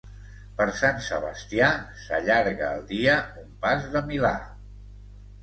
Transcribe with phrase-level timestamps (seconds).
[0.59, 1.67] Per Sant Sebastià
[2.05, 4.35] s'allarga el dia un pas de milà.